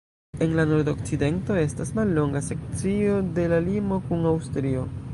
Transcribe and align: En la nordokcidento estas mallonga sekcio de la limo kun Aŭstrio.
En 0.45 0.53
la 0.59 0.63
nordokcidento 0.69 1.59
estas 1.65 1.93
mallonga 2.01 2.43
sekcio 2.49 3.23
de 3.39 3.49
la 3.55 3.63
limo 3.71 4.05
kun 4.09 4.31
Aŭstrio. 4.35 4.87